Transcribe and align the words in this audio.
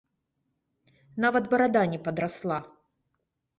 Нават 1.27 1.51
барада 1.53 1.83
не 1.93 2.01
падрасла. 2.09 2.59